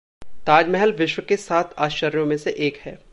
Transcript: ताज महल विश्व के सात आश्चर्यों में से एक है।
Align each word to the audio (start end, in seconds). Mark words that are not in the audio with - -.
ताज 0.45 0.69
महल 0.69 0.91
विश्व 0.91 1.23
के 1.29 1.37
सात 1.37 1.75
आश्चर्यों 1.77 2.25
में 2.25 2.37
से 2.37 2.51
एक 2.51 2.77
है। 2.77 2.97